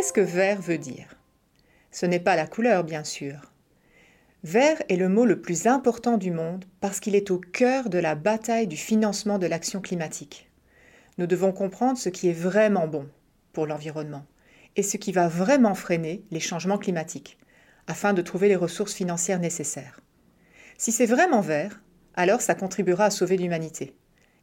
qu'est-ce 0.00 0.14
que 0.14 0.22
vert 0.22 0.62
veut 0.62 0.78
dire? 0.78 1.14
Ce 1.90 2.06
n'est 2.06 2.20
pas 2.20 2.34
la 2.34 2.46
couleur, 2.46 2.84
bien 2.84 3.04
sûr. 3.04 3.52
Vert 4.44 4.82
est 4.88 4.96
le 4.96 5.10
mot 5.10 5.26
le 5.26 5.42
plus 5.42 5.66
important 5.66 6.16
du 6.16 6.30
monde 6.30 6.64
parce 6.80 7.00
qu'il 7.00 7.14
est 7.14 7.30
au 7.30 7.36
cœur 7.36 7.90
de 7.90 7.98
la 7.98 8.14
bataille 8.14 8.66
du 8.66 8.78
financement 8.78 9.38
de 9.38 9.46
l'action 9.46 9.82
climatique. 9.82 10.50
Nous 11.18 11.26
devons 11.26 11.52
comprendre 11.52 11.98
ce 11.98 12.08
qui 12.08 12.30
est 12.30 12.32
vraiment 12.32 12.88
bon 12.88 13.10
pour 13.52 13.66
l'environnement 13.66 14.24
et 14.74 14.82
ce 14.82 14.96
qui 14.96 15.12
va 15.12 15.28
vraiment 15.28 15.74
freiner 15.74 16.24
les 16.30 16.40
changements 16.40 16.78
climatiques, 16.78 17.36
afin 17.86 18.14
de 18.14 18.22
trouver 18.22 18.48
les 18.48 18.56
ressources 18.56 18.94
financières 18.94 19.38
nécessaires. 19.38 20.00
Si 20.78 20.92
c'est 20.92 21.04
vraiment 21.04 21.42
vert, 21.42 21.82
alors 22.14 22.40
ça 22.40 22.54
contribuera 22.54 23.04
à 23.04 23.10
sauver 23.10 23.36
l'humanité. 23.36 23.94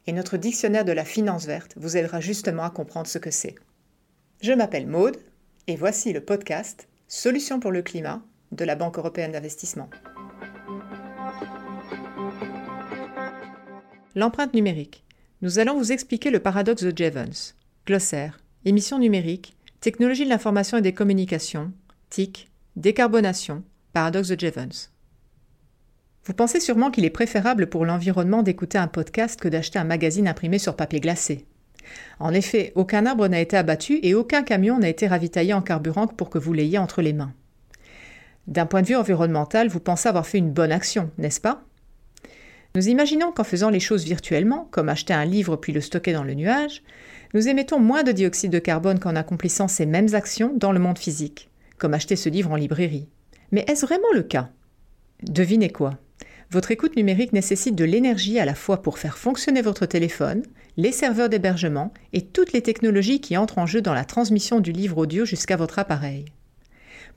Et 0.05 0.13
notre 0.13 0.37
dictionnaire 0.37 0.85
de 0.85 0.91
la 0.91 1.03
finance 1.03 1.47
verte 1.47 1.73
vous 1.77 1.97
aidera 1.97 2.19
justement 2.19 2.63
à 2.63 2.69
comprendre 2.69 3.07
ce 3.07 3.17
que 3.17 3.31
c'est. 3.31 3.55
Je 4.43 4.53
m'appelle 4.53 4.85
Maude 4.85 5.17
et 5.67 5.75
voici 5.75 6.13
le 6.13 6.21
podcast 6.21 6.87
Solutions 7.09 7.59
pour 7.59 7.71
le 7.71 7.81
climat 7.81 8.21
de 8.53 8.63
la 8.63 8.75
Banque 8.75 8.97
européenne 8.97 9.33
d'investissement. 9.33 9.89
L'empreinte 14.15 14.53
numérique. 14.53 15.03
Nous 15.41 15.59
allons 15.59 15.77
vous 15.77 15.91
expliquer 15.91 16.31
le 16.31 16.39
paradoxe 16.39 16.83
de 16.83 16.97
Jevons. 16.97 17.53
Glossaire, 17.85 18.39
émission 18.65 18.97
numérique, 18.97 19.55
technologie 19.81 20.23
de 20.23 20.29
l'information 20.29 20.77
et 20.77 20.81
des 20.81 20.93
communications, 20.93 21.71
TIC, 22.09 22.49
décarbonation, 22.77 23.63
paradoxe 23.93 24.29
de 24.29 24.39
Jevons. 24.39 24.89
Vous 26.23 26.33
pensez 26.33 26.59
sûrement 26.59 26.91
qu'il 26.91 27.05
est 27.05 27.09
préférable 27.09 27.67
pour 27.67 27.85
l'environnement 27.85 28.41
d'écouter 28.41 28.77
un 28.77 28.87
podcast 28.87 29.39
que 29.39 29.47
d'acheter 29.47 29.79
un 29.79 29.83
magazine 29.83 30.27
imprimé 30.27 30.59
sur 30.59 30.75
papier 30.75 30.99
glacé. 31.01 31.45
En 32.19 32.33
effet, 32.33 32.71
aucun 32.75 33.05
arbre 33.05 33.27
n'a 33.27 33.39
été 33.39 33.57
abattu 33.57 33.99
et 34.03 34.15
aucun 34.15 34.43
camion 34.43 34.79
n'a 34.79 34.89
été 34.89 35.07
ravitaillé 35.07 35.53
en 35.53 35.61
carburant 35.61 36.07
pour 36.07 36.29
que 36.29 36.39
vous 36.39 36.53
l'ayez 36.53 36.77
entre 36.77 37.01
les 37.01 37.13
mains. 37.13 37.33
D'un 38.47 38.65
point 38.65 38.81
de 38.81 38.87
vue 38.87 38.95
environnemental, 38.95 39.67
vous 39.67 39.79
pensez 39.79 40.07
avoir 40.07 40.25
fait 40.25 40.37
une 40.37 40.51
bonne 40.51 40.71
action, 40.71 41.11
n'est-ce 41.17 41.41
pas? 41.41 41.63
Nous 42.75 42.89
imaginons 42.89 43.31
qu'en 43.31 43.43
faisant 43.43 43.69
les 43.69 43.79
choses 43.79 44.05
virtuellement, 44.05 44.67
comme 44.71 44.89
acheter 44.89 45.13
un 45.13 45.25
livre 45.25 45.55
puis 45.55 45.73
le 45.73 45.81
stocker 45.81 46.13
dans 46.13 46.23
le 46.23 46.33
nuage, 46.33 46.83
nous 47.33 47.47
émettons 47.47 47.79
moins 47.79 48.03
de 48.03 48.11
dioxyde 48.11 48.51
de 48.51 48.59
carbone 48.59 48.99
qu'en 48.99 49.15
accomplissant 49.15 49.67
ces 49.67 49.85
mêmes 49.85 50.13
actions 50.13 50.53
dans 50.55 50.71
le 50.71 50.79
monde 50.79 50.97
physique, 50.97 51.49
comme 51.77 51.93
acheter 51.93 52.15
ce 52.15 52.29
livre 52.29 52.51
en 52.51 52.55
librairie. 52.55 53.09
Mais 53.51 53.65
est-ce 53.67 53.85
vraiment 53.85 54.11
le 54.13 54.23
cas? 54.23 54.49
Devinez 55.23 55.69
quoi? 55.69 55.97
Votre 56.49 56.71
écoute 56.71 56.95
numérique 56.95 57.33
nécessite 57.33 57.75
de 57.75 57.83
l'énergie 57.83 58.39
à 58.39 58.45
la 58.45 58.55
fois 58.55 58.81
pour 58.81 58.99
faire 58.99 59.17
fonctionner 59.17 59.61
votre 59.61 59.85
téléphone, 59.85 60.43
les 60.77 60.93
serveurs 60.93 61.27
d'hébergement 61.27 61.93
et 62.13 62.21
toutes 62.21 62.53
les 62.53 62.61
technologies 62.61 63.19
qui 63.19 63.35
entrent 63.35 63.57
en 63.57 63.65
jeu 63.65 63.81
dans 63.81 63.93
la 63.93 64.05
transmission 64.05 64.61
du 64.61 64.71
livre 64.71 64.99
audio 64.99 65.25
jusqu'à 65.25 65.57
votre 65.57 65.77
appareil. 65.77 66.23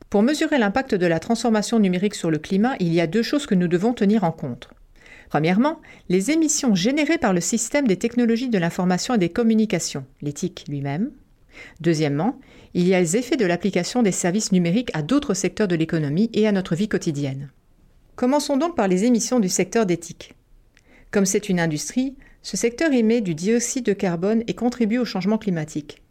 Pour 0.08 0.22
mesurer 0.22 0.58
l'impact 0.58 0.96
de 0.96 1.06
la 1.06 1.20
transformation 1.20 1.78
numérique 1.78 2.16
sur 2.16 2.32
le 2.32 2.38
climat, 2.38 2.74
il 2.80 2.92
y 2.92 3.00
a 3.00 3.06
deux 3.06 3.22
choses 3.22 3.46
que 3.46 3.54
nous 3.54 3.68
devons 3.68 3.92
tenir 3.92 4.24
en 4.24 4.32
compte. 4.32 4.68
Premièrement, 5.28 5.80
les 6.08 6.32
émissions 6.32 6.74
générées 6.74 7.18
par 7.18 7.32
le 7.32 7.40
système 7.40 7.86
des 7.86 7.98
technologies 7.98 8.48
de 8.48 8.58
l'information 8.58 9.14
et 9.14 9.18
des 9.18 9.28
communications, 9.28 10.06
l'éthique 10.22 10.64
lui-même. 10.68 11.12
Deuxièmement, 11.80 12.40
il 12.74 12.88
y 12.88 12.94
a 12.94 13.00
les 13.00 13.16
effets 13.16 13.36
de 13.36 13.46
l'application 13.46 14.02
des 14.02 14.10
services 14.10 14.50
numériques 14.50 14.90
à 14.92 15.02
d'autres 15.02 15.34
secteurs 15.34 15.68
de 15.68 15.76
l'économie 15.76 16.30
et 16.32 16.48
à 16.48 16.52
notre 16.52 16.74
vie 16.74 16.88
quotidienne. 16.88 17.50
Commençons 18.20 18.58
donc 18.58 18.76
par 18.76 18.86
les 18.86 19.04
émissions 19.04 19.40
du 19.40 19.48
secteur 19.48 19.86
d'éthique. 19.86 20.34
Comme 21.10 21.24
c'est 21.24 21.48
une 21.48 21.58
industrie, 21.58 22.16
ce 22.42 22.58
secteur 22.58 22.92
émet 22.92 23.22
du 23.22 23.34
dioxyde 23.34 23.86
de 23.86 23.94
carbone 23.94 24.44
et 24.46 24.52
contribue 24.52 24.98
au 24.98 25.06
changement 25.06 25.38
climatique. 25.38 26.02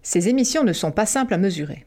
Ces 0.00 0.30
émissions 0.30 0.64
ne 0.64 0.72
sont 0.72 0.90
pas 0.90 1.04
simples 1.04 1.34
à 1.34 1.36
mesurer. 1.36 1.84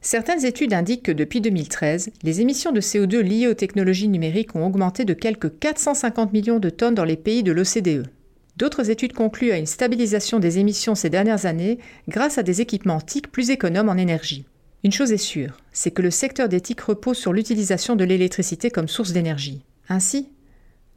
Certaines 0.00 0.44
études 0.44 0.74
indiquent 0.74 1.04
que 1.04 1.12
depuis 1.12 1.40
2013, 1.40 2.10
les 2.24 2.40
émissions 2.40 2.72
de 2.72 2.80
CO2 2.80 3.20
liées 3.20 3.46
aux 3.46 3.54
technologies 3.54 4.08
numériques 4.08 4.56
ont 4.56 4.66
augmenté 4.66 5.04
de 5.04 5.14
quelques 5.14 5.60
450 5.60 6.32
millions 6.32 6.58
de 6.58 6.68
tonnes 6.68 6.96
dans 6.96 7.04
les 7.04 7.16
pays 7.16 7.44
de 7.44 7.52
l'OCDE. 7.52 8.08
D'autres 8.56 8.90
études 8.90 9.12
concluent 9.12 9.52
à 9.52 9.58
une 9.58 9.66
stabilisation 9.66 10.40
des 10.40 10.58
émissions 10.58 10.96
ces 10.96 11.08
dernières 11.08 11.46
années 11.46 11.78
grâce 12.08 12.36
à 12.36 12.42
des 12.42 12.60
équipements 12.60 13.00
TIC 13.00 13.30
plus 13.30 13.50
économes 13.50 13.90
en 13.90 13.96
énergie. 13.96 14.44
Une 14.84 14.92
chose 14.92 15.12
est 15.12 15.16
sûre, 15.16 15.56
c'est 15.72 15.92
que 15.92 16.02
le 16.02 16.10
secteur 16.10 16.48
d'éthique 16.48 16.80
repose 16.80 17.16
sur 17.16 17.32
l'utilisation 17.32 17.94
de 17.94 18.04
l'électricité 18.04 18.70
comme 18.70 18.88
source 18.88 19.12
d'énergie. 19.12 19.62
Ainsi, 19.88 20.28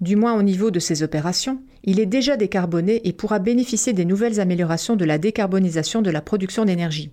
du 0.02 0.16
moins 0.16 0.34
au 0.34 0.42
niveau 0.42 0.72
de 0.72 0.80
ses 0.80 1.04
opérations, 1.04 1.62
il 1.84 2.00
est 2.00 2.08
déjà 2.08 2.36
décarboné 2.36 3.08
et 3.08 3.14
pourra 3.14 3.38
bénéficier 3.38 3.94
des 3.94 4.06
nouvelles 4.06 4.40
améliorations 4.40 4.96
de 4.96 5.06
la 5.06 5.20
décarbonisation 5.20 6.02
de 6.02 6.10
la 6.10 6.22
production 6.22 6.66
d'énergie. 6.66 7.12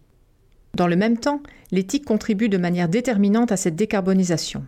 Dans 0.75 0.87
le 0.87 0.97
même 0.97 1.19
temps, 1.19 1.43
l'éthique 1.71 2.07
contribue 2.07 2.49
de 2.49 2.57
manière 2.57 2.89
déterminante 2.89 3.53
à 3.53 3.59
cette 3.59 3.77
décarbonisation. 3.77 4.65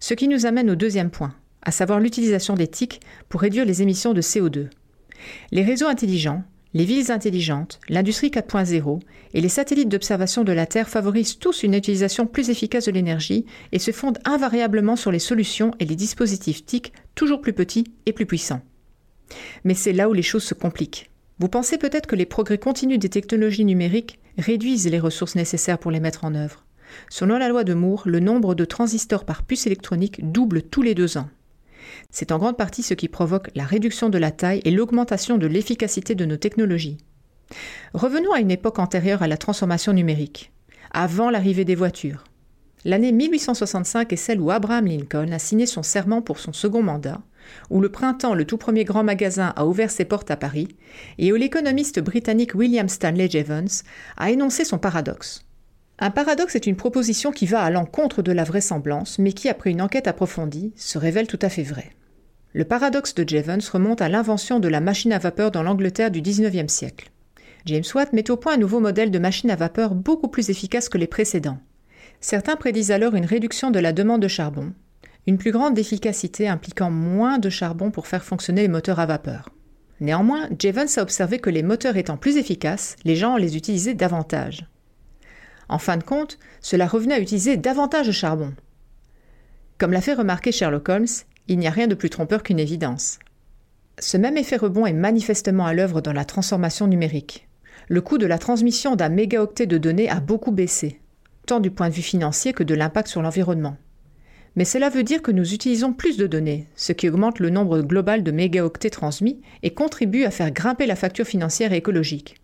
Ce 0.00 0.14
qui 0.14 0.28
nous 0.28 0.46
amène 0.46 0.70
au 0.70 0.74
deuxième 0.74 1.10
point, 1.10 1.34
à 1.60 1.70
savoir 1.70 2.00
l'utilisation 2.00 2.54
d'éthique 2.54 3.00
pour 3.28 3.42
réduire 3.42 3.66
les 3.66 3.82
émissions 3.82 4.14
de 4.14 4.22
CO2. 4.22 4.68
Les 5.52 5.62
réseaux 5.62 5.86
intelligents, 5.86 6.42
les 6.74 6.84
villes 6.86 7.10
intelligentes, 7.10 7.80
l'industrie 7.90 8.30
4.0 8.30 9.00
et 9.34 9.40
les 9.40 9.48
satellites 9.50 9.90
d'observation 9.90 10.42
de 10.42 10.52
la 10.52 10.64
Terre 10.64 10.88
favorisent 10.88 11.38
tous 11.38 11.62
une 11.62 11.74
utilisation 11.74 12.26
plus 12.26 12.48
efficace 12.48 12.86
de 12.86 12.92
l'énergie 12.92 13.44
et 13.72 13.78
se 13.78 13.90
fondent 13.90 14.18
invariablement 14.24 14.96
sur 14.96 15.12
les 15.12 15.18
solutions 15.18 15.72
et 15.80 15.84
les 15.84 15.96
dispositifs 15.96 16.64
TIC 16.64 16.92
toujours 17.14 17.42
plus 17.42 17.52
petits 17.52 17.84
et 18.06 18.12
plus 18.12 18.24
puissants. 18.24 18.62
Mais 19.64 19.74
c'est 19.74 19.92
là 19.92 20.08
où 20.08 20.14
les 20.14 20.22
choses 20.22 20.44
se 20.44 20.54
compliquent. 20.54 21.10
Vous 21.38 21.48
pensez 21.48 21.76
peut-être 21.76 22.06
que 22.06 22.16
les 22.16 22.26
progrès 22.26 22.58
continus 22.58 22.98
des 22.98 23.08
technologies 23.08 23.64
numériques 23.64 24.18
réduisent 24.38 24.88
les 24.88 25.00
ressources 25.00 25.34
nécessaires 25.34 25.78
pour 25.78 25.90
les 25.90 26.00
mettre 26.00 26.24
en 26.24 26.34
œuvre. 26.34 26.64
Selon 27.10 27.36
la 27.36 27.48
loi 27.48 27.64
de 27.64 27.74
Moore, 27.74 28.02
le 28.06 28.20
nombre 28.20 28.54
de 28.54 28.64
transistors 28.64 29.24
par 29.24 29.42
puce 29.42 29.66
électronique 29.66 30.20
double 30.30 30.62
tous 30.62 30.82
les 30.82 30.94
deux 30.94 31.18
ans. 31.18 31.28
C'est 32.10 32.32
en 32.32 32.38
grande 32.38 32.56
partie 32.56 32.82
ce 32.82 32.94
qui 32.94 33.08
provoque 33.08 33.50
la 33.54 33.64
réduction 33.64 34.08
de 34.08 34.18
la 34.18 34.30
taille 34.30 34.62
et 34.64 34.70
l'augmentation 34.70 35.38
de 35.38 35.46
l'efficacité 35.46 36.14
de 36.14 36.24
nos 36.24 36.36
technologies. 36.36 36.98
Revenons 37.94 38.32
à 38.32 38.40
une 38.40 38.50
époque 38.50 38.78
antérieure 38.78 39.22
à 39.22 39.28
la 39.28 39.36
transformation 39.36 39.92
numérique, 39.92 40.52
avant 40.92 41.30
l'arrivée 41.30 41.64
des 41.64 41.74
voitures. 41.74 42.24
L'année 42.84 43.12
1865 43.12 44.12
est 44.12 44.16
celle 44.16 44.40
où 44.40 44.50
Abraham 44.50 44.86
Lincoln 44.86 45.30
a 45.30 45.38
signé 45.38 45.66
son 45.66 45.84
serment 45.84 46.20
pour 46.20 46.38
son 46.40 46.52
second 46.52 46.82
mandat, 46.82 47.20
où 47.70 47.80
le 47.80 47.90
printemps, 47.90 48.34
le 48.34 48.44
tout 48.44 48.56
premier 48.56 48.84
grand 48.84 49.04
magasin, 49.04 49.52
a 49.54 49.66
ouvert 49.66 49.90
ses 49.90 50.04
portes 50.04 50.30
à 50.32 50.36
Paris, 50.36 50.68
et 51.18 51.32
où 51.32 51.36
l'économiste 51.36 52.00
britannique 52.00 52.54
William 52.54 52.88
Stanley 52.88 53.30
Jevons 53.30 53.84
a 54.16 54.30
énoncé 54.30 54.64
son 54.64 54.78
paradoxe. 54.78 55.44
Un 56.04 56.10
paradoxe 56.10 56.56
est 56.56 56.66
une 56.66 56.74
proposition 56.74 57.30
qui 57.30 57.46
va 57.46 57.62
à 57.62 57.70
l'encontre 57.70 58.22
de 58.22 58.32
la 58.32 58.42
vraisemblance, 58.42 59.20
mais 59.20 59.32
qui, 59.32 59.48
après 59.48 59.70
une 59.70 59.80
enquête 59.80 60.08
approfondie, 60.08 60.72
se 60.74 60.98
révèle 60.98 61.28
tout 61.28 61.38
à 61.40 61.48
fait 61.48 61.62
vraie. 61.62 61.92
Le 62.54 62.64
paradoxe 62.64 63.14
de 63.14 63.24
Jevons 63.24 63.64
remonte 63.72 64.02
à 64.02 64.08
l'invention 64.08 64.58
de 64.58 64.66
la 64.66 64.80
machine 64.80 65.12
à 65.12 65.20
vapeur 65.20 65.52
dans 65.52 65.62
l'Angleterre 65.62 66.10
du 66.10 66.20
XIXe 66.20 66.72
siècle. 66.72 67.12
James 67.66 67.84
Watt 67.94 68.12
met 68.12 68.32
au 68.32 68.36
point 68.36 68.54
un 68.54 68.56
nouveau 68.56 68.80
modèle 68.80 69.12
de 69.12 69.18
machine 69.20 69.52
à 69.52 69.54
vapeur 69.54 69.94
beaucoup 69.94 70.26
plus 70.26 70.50
efficace 70.50 70.88
que 70.88 70.98
les 70.98 71.06
précédents. 71.06 71.60
Certains 72.20 72.56
prédisent 72.56 72.90
alors 72.90 73.14
une 73.14 73.24
réduction 73.24 73.70
de 73.70 73.78
la 73.78 73.92
demande 73.92 74.22
de 74.22 74.26
charbon, 74.26 74.72
une 75.28 75.38
plus 75.38 75.52
grande 75.52 75.78
efficacité 75.78 76.48
impliquant 76.48 76.90
moins 76.90 77.38
de 77.38 77.48
charbon 77.48 77.92
pour 77.92 78.08
faire 78.08 78.24
fonctionner 78.24 78.62
les 78.62 78.66
moteurs 78.66 78.98
à 78.98 79.06
vapeur. 79.06 79.50
Néanmoins, 80.00 80.48
Jevons 80.58 80.98
a 80.98 81.02
observé 81.02 81.38
que 81.38 81.50
les 81.50 81.62
moteurs 81.62 81.96
étant 81.96 82.16
plus 82.16 82.38
efficaces, 82.38 82.96
les 83.04 83.14
gens 83.14 83.36
les 83.36 83.56
utilisaient 83.56 83.94
davantage. 83.94 84.66
En 85.72 85.78
fin 85.78 85.96
de 85.96 86.04
compte, 86.04 86.38
cela 86.60 86.86
revenait 86.86 87.14
à 87.14 87.20
utiliser 87.20 87.56
davantage 87.56 88.06
de 88.06 88.12
charbon. 88.12 88.52
Comme 89.78 89.92
l'a 89.92 90.02
fait 90.02 90.12
remarquer 90.12 90.52
Sherlock 90.52 90.86
Holmes, 90.90 91.06
il 91.48 91.58
n'y 91.58 91.66
a 91.66 91.70
rien 91.70 91.86
de 91.86 91.94
plus 91.94 92.10
trompeur 92.10 92.42
qu'une 92.42 92.58
évidence. 92.58 93.18
Ce 93.98 94.18
même 94.18 94.36
effet 94.36 94.58
rebond 94.58 94.84
est 94.84 94.92
manifestement 94.92 95.64
à 95.64 95.72
l'œuvre 95.72 96.02
dans 96.02 96.12
la 96.12 96.26
transformation 96.26 96.86
numérique. 96.86 97.48
Le 97.88 98.02
coût 98.02 98.18
de 98.18 98.26
la 98.26 98.36
transmission 98.36 98.96
d'un 98.96 99.08
mégaoctet 99.08 99.64
de 99.64 99.78
données 99.78 100.10
a 100.10 100.20
beaucoup 100.20 100.50
baissé, 100.50 101.00
tant 101.46 101.58
du 101.58 101.70
point 101.70 101.88
de 101.88 101.94
vue 101.94 102.02
financier 102.02 102.52
que 102.52 102.64
de 102.64 102.74
l'impact 102.74 103.08
sur 103.08 103.22
l'environnement. 103.22 103.78
Mais 104.56 104.66
cela 104.66 104.90
veut 104.90 105.04
dire 105.04 105.22
que 105.22 105.32
nous 105.32 105.54
utilisons 105.54 105.94
plus 105.94 106.18
de 106.18 106.26
données, 106.26 106.66
ce 106.76 106.92
qui 106.92 107.08
augmente 107.08 107.38
le 107.38 107.48
nombre 107.48 107.80
global 107.80 108.22
de 108.22 108.30
mégaoctets 108.30 108.90
transmis 108.90 109.40
et 109.62 109.72
contribue 109.72 110.24
à 110.24 110.30
faire 110.30 110.50
grimper 110.50 110.84
la 110.84 110.96
facture 110.96 111.24
financière 111.24 111.72
et 111.72 111.78
écologique. 111.78 112.41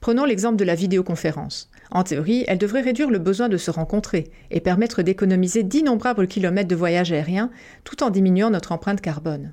Prenons 0.00 0.24
l'exemple 0.24 0.56
de 0.56 0.64
la 0.64 0.74
vidéoconférence. 0.74 1.70
En 1.90 2.04
théorie, 2.04 2.44
elle 2.46 2.58
devrait 2.58 2.82
réduire 2.82 3.10
le 3.10 3.18
besoin 3.18 3.48
de 3.48 3.56
se 3.56 3.70
rencontrer 3.70 4.30
et 4.50 4.60
permettre 4.60 5.02
d'économiser 5.02 5.62
d'innombrables 5.62 6.28
kilomètres 6.28 6.68
de 6.68 6.76
voyage 6.76 7.12
aérien 7.12 7.50
tout 7.84 8.02
en 8.02 8.10
diminuant 8.10 8.50
notre 8.50 8.72
empreinte 8.72 9.00
carbone. 9.00 9.52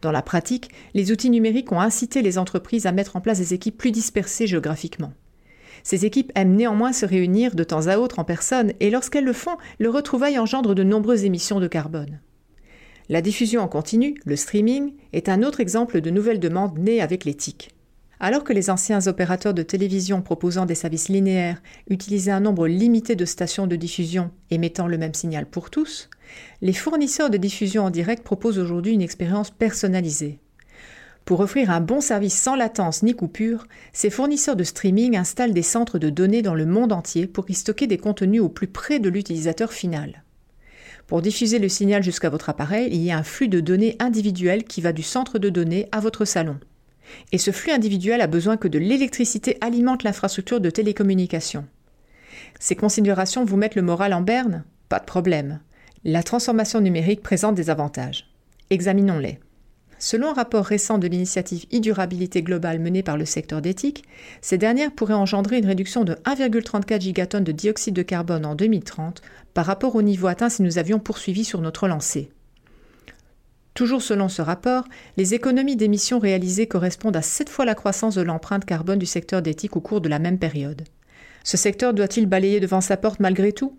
Dans 0.00 0.12
la 0.12 0.22
pratique, 0.22 0.70
les 0.94 1.12
outils 1.12 1.30
numériques 1.30 1.72
ont 1.72 1.80
incité 1.80 2.22
les 2.22 2.38
entreprises 2.38 2.86
à 2.86 2.92
mettre 2.92 3.16
en 3.16 3.20
place 3.20 3.38
des 3.38 3.54
équipes 3.54 3.78
plus 3.78 3.90
dispersées 3.90 4.46
géographiquement. 4.46 5.12
Ces 5.82 6.04
équipes 6.04 6.32
aiment 6.34 6.56
néanmoins 6.56 6.92
se 6.92 7.06
réunir 7.06 7.54
de 7.54 7.64
temps 7.64 7.86
à 7.86 7.98
autre 7.98 8.18
en 8.18 8.24
personne 8.24 8.72
et 8.80 8.90
lorsqu'elles 8.90 9.24
le 9.24 9.32
font, 9.32 9.56
le 9.78 9.90
retrouvail 9.90 10.38
engendre 10.38 10.74
de 10.74 10.82
nombreuses 10.82 11.24
émissions 11.24 11.60
de 11.60 11.68
carbone. 11.68 12.20
La 13.08 13.20
diffusion 13.20 13.60
en 13.60 13.68
continu, 13.68 14.14
le 14.24 14.36
streaming, 14.36 14.94
est 15.12 15.28
un 15.28 15.42
autre 15.42 15.60
exemple 15.60 16.00
de 16.00 16.10
nouvelles 16.10 16.40
demandes 16.40 16.78
nées 16.78 17.02
avec 17.02 17.24
l'éthique. 17.26 17.73
Alors 18.20 18.44
que 18.44 18.52
les 18.52 18.70
anciens 18.70 19.06
opérateurs 19.06 19.54
de 19.54 19.62
télévision 19.62 20.22
proposant 20.22 20.66
des 20.66 20.74
services 20.74 21.08
linéaires 21.08 21.62
utilisaient 21.88 22.30
un 22.30 22.40
nombre 22.40 22.66
limité 22.66 23.16
de 23.16 23.24
stations 23.24 23.66
de 23.66 23.76
diffusion 23.76 24.30
émettant 24.50 24.86
le 24.86 24.98
même 24.98 25.14
signal 25.14 25.46
pour 25.46 25.70
tous, 25.70 26.08
les 26.62 26.72
fournisseurs 26.72 27.30
de 27.30 27.36
diffusion 27.36 27.84
en 27.84 27.90
direct 27.90 28.22
proposent 28.22 28.58
aujourd'hui 28.58 28.92
une 28.92 29.02
expérience 29.02 29.50
personnalisée. 29.50 30.38
Pour 31.24 31.40
offrir 31.40 31.70
un 31.70 31.80
bon 31.80 32.02
service 32.02 32.38
sans 32.38 32.54
latence 32.54 33.02
ni 33.02 33.14
coupure, 33.14 33.66
ces 33.94 34.10
fournisseurs 34.10 34.56
de 34.56 34.64
streaming 34.64 35.16
installent 35.16 35.54
des 35.54 35.62
centres 35.62 35.98
de 35.98 36.10
données 36.10 36.42
dans 36.42 36.54
le 36.54 36.66
monde 36.66 36.92
entier 36.92 37.26
pour 37.26 37.48
y 37.48 37.54
stocker 37.54 37.86
des 37.86 37.96
contenus 37.96 38.42
au 38.42 38.50
plus 38.50 38.66
près 38.66 38.98
de 38.98 39.08
l'utilisateur 39.08 39.72
final. 39.72 40.22
Pour 41.06 41.22
diffuser 41.22 41.58
le 41.58 41.68
signal 41.68 42.02
jusqu'à 42.02 42.28
votre 42.28 42.50
appareil, 42.50 42.88
il 42.92 43.02
y 43.02 43.10
a 43.10 43.18
un 43.18 43.22
flux 43.22 43.48
de 43.48 43.60
données 43.60 43.96
individuel 44.00 44.64
qui 44.64 44.82
va 44.82 44.92
du 44.92 45.02
centre 45.02 45.38
de 45.38 45.48
données 45.48 45.88
à 45.92 46.00
votre 46.00 46.26
salon. 46.26 46.58
Et 47.32 47.38
ce 47.38 47.50
flux 47.50 47.72
individuel 47.72 48.20
a 48.20 48.26
besoin 48.26 48.56
que 48.56 48.68
de 48.68 48.78
l'électricité 48.78 49.58
alimente 49.60 50.02
l'infrastructure 50.02 50.60
de 50.60 50.70
télécommunication. 50.70 51.66
Ces 52.60 52.76
considérations 52.76 53.44
vous 53.44 53.56
mettent 53.56 53.74
le 53.74 53.82
moral 53.82 54.12
en 54.12 54.20
berne? 54.20 54.64
Pas 54.88 55.00
de 55.00 55.04
problème. 55.04 55.60
La 56.04 56.22
transformation 56.22 56.80
numérique 56.80 57.22
présente 57.22 57.54
des 57.54 57.70
avantages. 57.70 58.28
Examinons-les. 58.70 59.38
Selon 59.98 60.28
un 60.28 60.34
rapport 60.34 60.66
récent 60.66 60.98
de 60.98 61.06
l'initiative 61.06 61.64
e-durabilité 61.72 62.42
globale 62.42 62.78
menée 62.78 63.02
par 63.02 63.16
le 63.16 63.24
secteur 63.24 63.62
d'éthique, 63.62 64.04
ces 64.42 64.58
dernières 64.58 64.92
pourraient 64.92 65.14
engendrer 65.14 65.56
une 65.56 65.66
réduction 65.66 66.04
de 66.04 66.12
1,34 66.26 67.00
gigatonnes 67.00 67.44
de 67.44 67.52
dioxyde 67.52 67.94
de 67.94 68.02
carbone 68.02 68.44
en 68.44 68.54
2030 68.54 69.22
par 69.54 69.64
rapport 69.64 69.94
au 69.94 70.02
niveau 70.02 70.26
atteint 70.26 70.50
si 70.50 70.62
nous 70.62 70.76
avions 70.76 70.98
poursuivi 70.98 71.42
sur 71.42 71.62
notre 71.62 71.88
lancée. 71.88 72.30
Toujours 73.74 74.02
selon 74.02 74.28
ce 74.28 74.40
rapport, 74.40 74.84
les 75.16 75.34
économies 75.34 75.74
d'émissions 75.74 76.20
réalisées 76.20 76.68
correspondent 76.68 77.16
à 77.16 77.22
7 77.22 77.48
fois 77.48 77.64
la 77.64 77.74
croissance 77.74 78.14
de 78.14 78.22
l'empreinte 78.22 78.64
carbone 78.64 79.00
du 79.00 79.06
secteur 79.06 79.42
d'éthique 79.42 79.76
au 79.76 79.80
cours 79.80 80.00
de 80.00 80.08
la 80.08 80.20
même 80.20 80.38
période. 80.38 80.82
Ce 81.42 81.56
secteur 81.56 81.92
doit-il 81.92 82.26
balayer 82.26 82.60
devant 82.60 82.80
sa 82.80 82.96
porte 82.96 83.18
malgré 83.18 83.52
tout? 83.52 83.76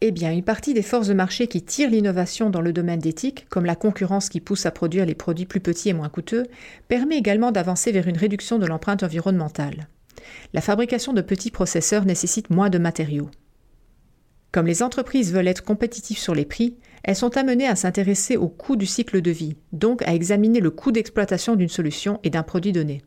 Eh 0.00 0.10
bien, 0.10 0.32
une 0.32 0.42
partie 0.42 0.74
des 0.74 0.82
forces 0.82 1.06
de 1.06 1.14
marché 1.14 1.46
qui 1.46 1.62
tirent 1.62 1.90
l'innovation 1.90 2.50
dans 2.50 2.60
le 2.60 2.72
domaine 2.72 2.98
d'éthique, 2.98 3.46
comme 3.48 3.64
la 3.64 3.76
concurrence 3.76 4.28
qui 4.28 4.40
pousse 4.40 4.66
à 4.66 4.72
produire 4.72 5.06
les 5.06 5.14
produits 5.14 5.46
plus 5.46 5.60
petits 5.60 5.88
et 5.88 5.94
moins 5.94 6.08
coûteux, 6.08 6.44
permet 6.88 7.16
également 7.16 7.52
d'avancer 7.52 7.92
vers 7.92 8.08
une 8.08 8.18
réduction 8.18 8.58
de 8.58 8.66
l'empreinte 8.66 9.04
environnementale. 9.04 9.88
La 10.52 10.60
fabrication 10.60 11.12
de 11.12 11.22
petits 11.22 11.52
processeurs 11.52 12.04
nécessite 12.04 12.50
moins 12.50 12.68
de 12.68 12.78
matériaux. 12.78 13.30
Comme 14.54 14.68
les 14.68 14.84
entreprises 14.84 15.32
veulent 15.32 15.48
être 15.48 15.64
compétitives 15.64 16.16
sur 16.16 16.32
les 16.32 16.44
prix, 16.44 16.76
elles 17.02 17.16
sont 17.16 17.36
amenées 17.36 17.66
à 17.66 17.74
s'intéresser 17.74 18.36
au 18.36 18.46
coût 18.46 18.76
du 18.76 18.86
cycle 18.86 19.20
de 19.20 19.32
vie, 19.32 19.56
donc 19.72 20.00
à 20.02 20.14
examiner 20.14 20.60
le 20.60 20.70
coût 20.70 20.92
d'exploitation 20.92 21.56
d'une 21.56 21.68
solution 21.68 22.20
et 22.22 22.30
d'un 22.30 22.44
produit 22.44 22.70
donné. 22.70 23.02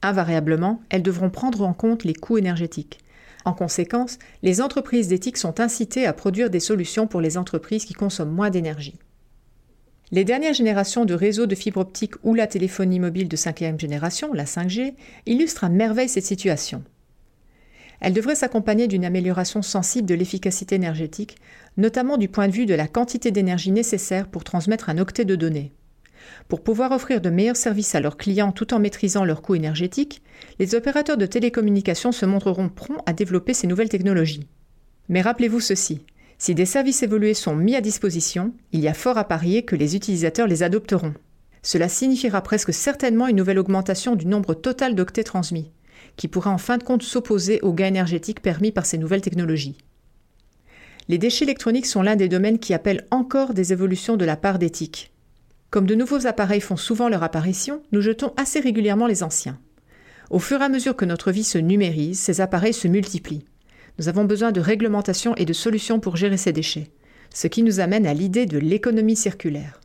Invariablement, 0.00 0.80
elles 0.88 1.02
devront 1.02 1.28
prendre 1.28 1.60
en 1.60 1.74
compte 1.74 2.04
les 2.04 2.14
coûts 2.14 2.38
énergétiques. 2.38 3.00
En 3.44 3.52
conséquence, 3.52 4.18
les 4.42 4.62
entreprises 4.62 5.08
d'éthique 5.08 5.36
sont 5.36 5.60
incitées 5.60 6.06
à 6.06 6.14
produire 6.14 6.48
des 6.48 6.60
solutions 6.60 7.06
pour 7.06 7.20
les 7.20 7.36
entreprises 7.36 7.84
qui 7.84 7.92
consomment 7.92 8.32
moins 8.32 8.48
d'énergie. 8.48 8.98
Les 10.12 10.24
dernières 10.24 10.54
générations 10.54 11.04
de 11.04 11.12
réseaux 11.12 11.44
de 11.44 11.54
fibre 11.54 11.82
optique 11.82 12.14
ou 12.22 12.32
la 12.32 12.46
téléphonie 12.46 13.00
mobile 13.00 13.28
de 13.28 13.36
cinquième 13.36 13.78
génération, 13.78 14.32
la 14.32 14.46
5G, 14.46 14.94
illustrent 15.26 15.64
à 15.64 15.68
merveille 15.68 16.08
cette 16.08 16.24
situation. 16.24 16.82
Elle 18.02 18.12
devrait 18.12 18.34
s'accompagner 18.34 18.88
d'une 18.88 19.04
amélioration 19.04 19.62
sensible 19.62 20.08
de 20.08 20.16
l'efficacité 20.16 20.74
énergétique, 20.74 21.36
notamment 21.76 22.18
du 22.18 22.28
point 22.28 22.48
de 22.48 22.52
vue 22.52 22.66
de 22.66 22.74
la 22.74 22.88
quantité 22.88 23.30
d'énergie 23.30 23.70
nécessaire 23.70 24.26
pour 24.26 24.42
transmettre 24.42 24.90
un 24.90 24.98
octet 24.98 25.24
de 25.24 25.36
données. 25.36 25.72
Pour 26.48 26.64
pouvoir 26.64 26.90
offrir 26.90 27.20
de 27.20 27.30
meilleurs 27.30 27.56
services 27.56 27.94
à 27.94 28.00
leurs 28.00 28.16
clients 28.16 28.50
tout 28.50 28.74
en 28.74 28.80
maîtrisant 28.80 29.24
leurs 29.24 29.40
coûts 29.40 29.54
énergétiques, 29.54 30.20
les 30.58 30.74
opérateurs 30.74 31.16
de 31.16 31.26
télécommunications 31.26 32.10
se 32.10 32.26
montreront 32.26 32.68
prompts 32.68 33.02
à 33.06 33.12
développer 33.12 33.54
ces 33.54 33.68
nouvelles 33.68 33.88
technologies. 33.88 34.48
Mais 35.08 35.20
rappelez-vous 35.20 35.60
ceci, 35.60 36.04
si 36.38 36.56
des 36.56 36.66
services 36.66 37.04
évolués 37.04 37.34
sont 37.34 37.54
mis 37.54 37.76
à 37.76 37.80
disposition, 37.80 38.52
il 38.72 38.80
y 38.80 38.88
a 38.88 38.94
fort 38.94 39.16
à 39.16 39.28
parier 39.28 39.62
que 39.64 39.76
les 39.76 39.94
utilisateurs 39.94 40.48
les 40.48 40.64
adopteront. 40.64 41.14
Cela 41.62 41.88
signifiera 41.88 42.42
presque 42.42 42.72
certainement 42.72 43.28
une 43.28 43.36
nouvelle 43.36 43.60
augmentation 43.60 44.16
du 44.16 44.26
nombre 44.26 44.54
total 44.54 44.96
d'octets 44.96 45.22
transmis, 45.22 45.70
qui 46.16 46.28
pourra 46.28 46.50
en 46.50 46.58
fin 46.58 46.78
de 46.78 46.82
compte 46.82 47.02
s'opposer 47.02 47.60
aux 47.62 47.72
gains 47.72 47.86
énergétiques 47.86 48.42
permis 48.42 48.72
par 48.72 48.86
ces 48.86 48.98
nouvelles 48.98 49.20
technologies. 49.20 49.76
Les 51.08 51.18
déchets 51.18 51.44
électroniques 51.44 51.86
sont 51.86 52.02
l'un 52.02 52.16
des 52.16 52.28
domaines 52.28 52.58
qui 52.58 52.74
appellent 52.74 53.06
encore 53.10 53.54
des 53.54 53.72
évolutions 53.72 54.16
de 54.16 54.24
la 54.24 54.36
part 54.36 54.58
d'éthique. 54.58 55.12
Comme 55.70 55.86
de 55.86 55.94
nouveaux 55.94 56.26
appareils 56.26 56.60
font 56.60 56.76
souvent 56.76 57.08
leur 57.08 57.22
apparition, 57.22 57.82
nous 57.92 58.00
jetons 58.00 58.32
assez 58.36 58.60
régulièrement 58.60 59.06
les 59.06 59.22
anciens. 59.22 59.58
Au 60.30 60.38
fur 60.38 60.60
et 60.60 60.64
à 60.64 60.68
mesure 60.68 60.96
que 60.96 61.04
notre 61.04 61.32
vie 61.32 61.44
se 61.44 61.58
numérise, 61.58 62.18
ces 62.18 62.40
appareils 62.40 62.72
se 62.72 62.88
multiplient. 62.88 63.44
Nous 63.98 64.08
avons 64.08 64.24
besoin 64.24 64.52
de 64.52 64.60
réglementation 64.60 65.34
et 65.36 65.44
de 65.44 65.52
solutions 65.52 66.00
pour 66.00 66.16
gérer 66.16 66.38
ces 66.38 66.52
déchets, 66.52 66.90
ce 67.34 67.48
qui 67.48 67.62
nous 67.62 67.80
amène 67.80 68.06
à 68.06 68.14
l'idée 68.14 68.46
de 68.46 68.58
l'économie 68.58 69.16
circulaire. 69.16 69.81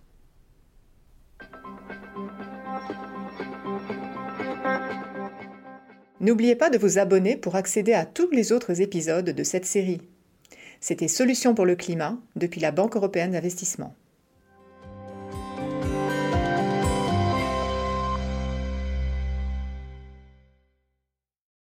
N'oubliez 6.19 6.56
pas 6.56 6.69
de 6.69 6.78
vous 6.78 6.98
abonner 6.98 7.38
pour 7.38 7.56
accéder 7.56 7.94
à 7.94 8.06
tous 8.06 8.31
les 8.31 8.52
autres 8.52 8.81
épisodes 8.81 9.30
de 9.30 9.44
cette 9.44 9.66
série. 9.66 10.02
C'était 10.80 11.08
Solutions 11.08 11.54
pour 11.54 11.66
le 11.66 11.75
climat 11.75 12.18
depuis 12.36 12.60
la 12.60 12.72
Banque 12.72 12.96
européenne 12.96 13.31
d'investissement. 13.31 13.96